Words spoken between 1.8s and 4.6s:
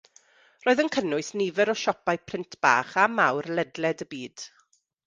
siopau print bach a mawr ledled y byd.